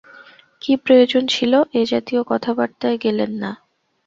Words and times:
কী 0.61 0.73
প্রয়োজন 0.77 1.23
ছিল 1.27 1.53
এ-জাতীয় 1.73 2.21
কথাবার্তায় 2.23 2.97
গেলেন 2.97 3.31
না। 3.33 3.51